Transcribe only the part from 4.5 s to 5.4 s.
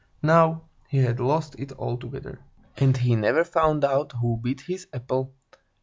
his apple.